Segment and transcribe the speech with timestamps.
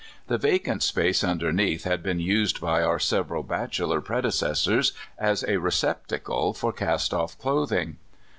[0.25, 6.55] The vacant space underneath had been used b}^ our several bachelor predecessors as a receptacle
[6.55, 7.97] for cast off clothing.